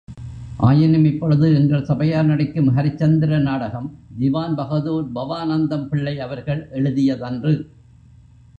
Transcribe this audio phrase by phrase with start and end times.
[0.57, 3.99] ஆயினும் இப்பொழுது எங்கள் சபையார் நடிக்கும் ஹரிச்சந்திர நாடகம்,
[4.19, 7.53] திவான் பஹதூர் பவாநந்தம் பிள்ளை அவர்கள் எழுதியதன்று.